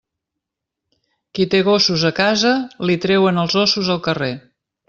[1.39, 2.57] Qui té gossos a casa,
[2.91, 4.35] li treuen els ossos al carrer.